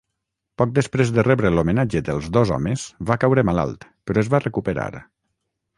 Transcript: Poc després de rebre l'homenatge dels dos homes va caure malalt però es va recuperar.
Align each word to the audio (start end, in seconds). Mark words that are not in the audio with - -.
Poc 0.61 0.71
després 0.77 1.11
de 1.17 1.25
rebre 1.27 1.51
l'homenatge 1.57 2.01
dels 2.09 2.31
dos 2.39 2.55
homes 2.57 2.89
va 3.11 3.19
caure 3.25 3.45
malalt 3.51 3.87
però 4.09 4.25
es 4.27 4.35
va 4.35 4.43
recuperar. 4.49 4.93